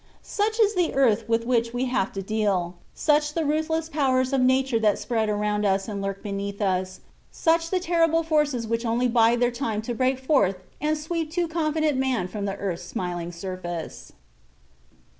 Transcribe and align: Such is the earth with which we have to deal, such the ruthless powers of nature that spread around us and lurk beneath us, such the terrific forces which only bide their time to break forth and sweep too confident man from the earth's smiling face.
Such 0.23 0.59
is 0.59 0.73
the 0.73 0.95
earth 0.95 1.29
with 1.29 1.45
which 1.45 1.75
we 1.75 1.85
have 1.85 2.11
to 2.13 2.23
deal, 2.23 2.73
such 2.95 3.35
the 3.35 3.45
ruthless 3.45 3.87
powers 3.87 4.33
of 4.33 4.41
nature 4.41 4.79
that 4.79 4.97
spread 4.97 5.29
around 5.29 5.63
us 5.63 5.87
and 5.87 6.01
lurk 6.01 6.23
beneath 6.23 6.59
us, 6.59 7.01
such 7.29 7.69
the 7.69 7.79
terrific 7.79 8.25
forces 8.25 8.65
which 8.67 8.83
only 8.83 9.07
bide 9.07 9.39
their 9.41 9.51
time 9.51 9.79
to 9.83 9.93
break 9.93 10.17
forth 10.17 10.55
and 10.81 10.97
sweep 10.97 11.29
too 11.29 11.47
confident 11.47 11.99
man 11.99 12.27
from 12.27 12.45
the 12.45 12.55
earth's 12.57 12.81
smiling 12.81 13.29
face. 13.31 14.13